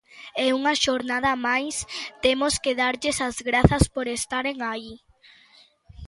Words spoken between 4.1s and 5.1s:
estaren aí.